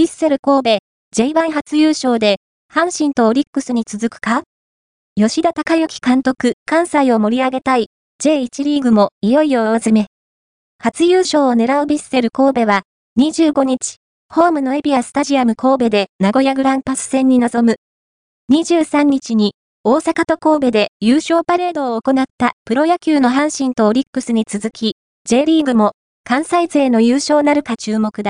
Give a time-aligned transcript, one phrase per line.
[0.00, 0.80] ビッセル神
[1.12, 2.36] 戸 J1 初優勝で、
[2.72, 4.44] 阪神とオリックスに続くか？
[5.14, 7.88] 吉田隆之監督、関西を盛り上げたい
[8.18, 10.06] J1 リーグもいよいよ大詰め。
[10.78, 12.80] 初優勝を狙うビッセル神戸は、
[13.18, 13.96] 25日、
[14.30, 17.76] ホームのエビアスタジアム神戸で名古屋グランパス戦に臨む。
[18.56, 19.52] 23日に、
[19.84, 24.96] 大阪と神戸で優勝パレードを行ったプロ野球の阪神とオリックスに続き、
[25.28, 25.92] J リーグも
[26.24, 28.28] 関西勢の優勝なるか注目だ。